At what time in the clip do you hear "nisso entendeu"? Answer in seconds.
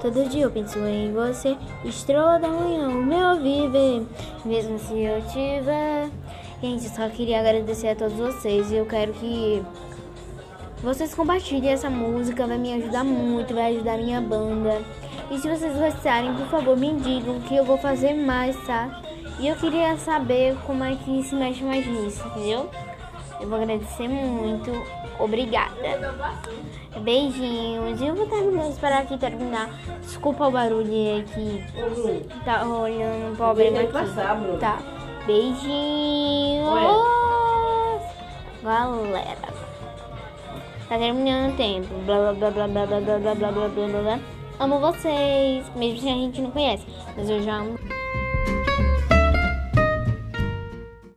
21.84-22.70